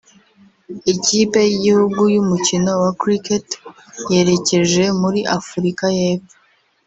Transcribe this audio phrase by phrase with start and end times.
[0.93, 3.47] Ikipe y’igihugu y’umukino wa Cricket
[4.11, 6.35] yerekeje muri Afurika y’epfo